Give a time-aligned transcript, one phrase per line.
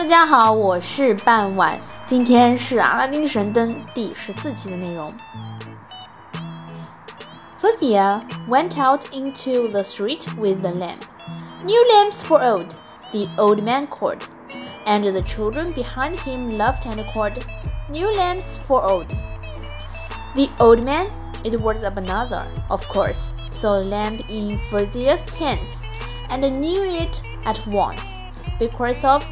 [0.00, 5.12] 大家好，我是半晚，今天是《阿拉丁神灯》第十四期的内容。
[7.60, 11.02] Fuzia went out into the street with the lamp.
[11.66, 12.76] New lamps for old,
[13.12, 14.22] the old man called,
[14.86, 17.44] and the children behind him laughed and called,
[17.90, 19.08] New lamps for old.
[20.34, 21.08] The old man,
[21.44, 25.84] it was Abanazar, of course, saw the lamp in Fuzia's hands
[26.30, 28.24] and knew it at once
[28.58, 29.22] because of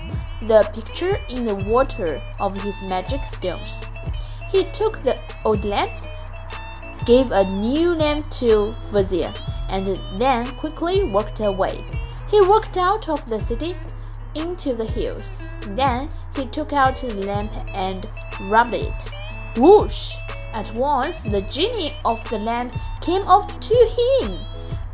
[0.42, 3.86] the picture in the water of his magic stones.
[4.50, 5.92] He took the old lamp,
[7.04, 9.32] gave a new lamp to Fuzia,
[9.70, 9.86] and
[10.20, 11.84] then quickly walked away.
[12.30, 13.74] He walked out of the city
[14.34, 15.42] into the hills.
[15.70, 18.06] Then he took out the lamp and
[18.42, 19.10] rubbed it.
[19.56, 20.16] Whoosh!
[20.52, 23.74] At once the genie of the lamp came up to
[24.20, 24.38] him.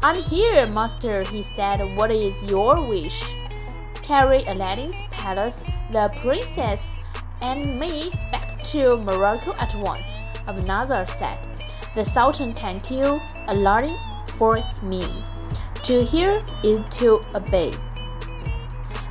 [0.02, 1.96] I'm here, master, he said.
[1.96, 3.34] What is your wish?
[4.04, 6.94] Carry Aladdin's palace, the princess,
[7.40, 11.38] and me back to Morocco at once, Abanazar said.
[11.94, 13.96] The Sultan can kill Aladdin
[14.36, 15.06] for me.
[15.84, 17.72] To hear is to obey.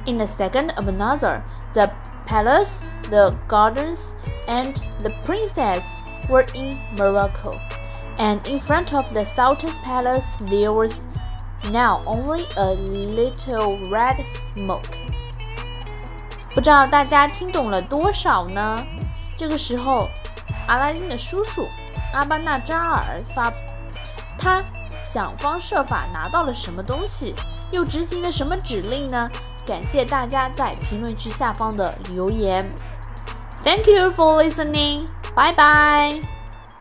[0.05, 1.91] In a second, of Abanazar, the
[2.27, 4.15] palace, the gardens,
[4.47, 7.59] and the princess were in Morocco.
[8.19, 11.03] And in front of the Sultan's palace, there was
[11.71, 14.81] now only a little red smoke.
[16.53, 18.85] 不知道大家听懂了多少呢？
[19.35, 20.07] 这个时候，
[20.67, 21.67] 阿拉丁的叔叔
[22.13, 23.51] 阿巴纳扎尔发，
[24.37, 24.63] 他
[25.03, 27.33] 想方设法拿到了什么东西，
[27.71, 29.29] 又执行了什么指令呢？
[29.65, 32.69] 感谢大家在评论区下方的留言。
[33.63, 35.07] Thank you for listening.
[35.33, 36.42] Bye bye.